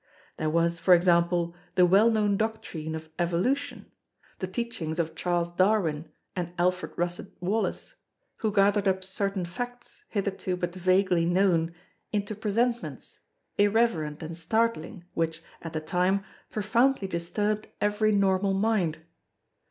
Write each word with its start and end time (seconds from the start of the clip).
There 0.37 0.49
was, 0.49 0.79
for 0.79 0.95
example, 0.95 1.53
the 1.75 1.85
well 1.85 2.09
known 2.09 2.35
doctrine 2.35 2.95
of 2.95 3.11
Evolution, 3.19 3.91
the 4.39 4.47
teachings 4.47 4.97
of 4.97 5.13
Charles 5.13 5.51
Darwin 5.51 6.09
and 6.35 6.53
Alfred 6.57 6.93
Russet 6.97 7.27
Wallace, 7.39 7.93
who 8.37 8.51
gathered 8.51 8.87
up 8.87 9.03
certain 9.03 9.45
facts, 9.45 10.03
hitherto 10.09 10.55
but 10.57 10.73
vaguely 10.73 11.25
known, 11.25 11.75
into 12.11 12.33
presentments, 12.33 13.19
irreverent 13.59 14.23
and 14.23 14.35
startling, 14.35 15.05
which, 15.13 15.43
at 15.61 15.71
the 15.73 15.79
time, 15.81 16.23
profoundly 16.49 17.07
disturbed 17.07 17.67
every 17.79 18.11
normal 18.11 18.55
mind. 18.55 18.97